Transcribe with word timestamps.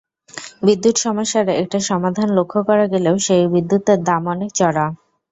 বিদ্যুৎ 0.63 0.95
সমস্যার 0.97 1.47
একটা 1.55 1.79
সমাধান 1.89 2.27
লক্ষ 2.37 2.53
করা 2.67 2.85
গেলেও 2.93 3.15
সেই 3.25 3.43
বিদ্যুতের 3.53 3.99
দাম 4.03 4.23
অনেক 4.33 4.49
চড়া। 4.55 4.85